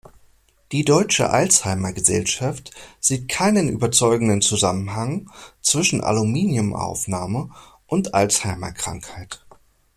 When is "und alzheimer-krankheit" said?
7.85-9.45